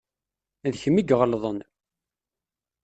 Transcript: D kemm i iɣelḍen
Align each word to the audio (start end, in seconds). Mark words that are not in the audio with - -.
D 0.71 0.75
kemm 0.81 0.97
i 0.97 1.03
iɣelḍen 1.13 1.59